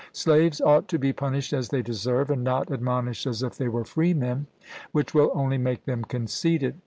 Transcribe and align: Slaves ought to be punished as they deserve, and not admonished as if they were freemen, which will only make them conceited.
Slaves 0.13 0.59
ought 0.59 0.87
to 0.87 0.97
be 0.97 1.13
punished 1.13 1.53
as 1.53 1.69
they 1.69 1.83
deserve, 1.83 2.31
and 2.31 2.43
not 2.43 2.71
admonished 2.71 3.27
as 3.27 3.43
if 3.43 3.55
they 3.55 3.67
were 3.67 3.85
freemen, 3.85 4.47
which 4.93 5.13
will 5.13 5.29
only 5.35 5.59
make 5.59 5.85
them 5.85 6.03
conceited. 6.03 6.73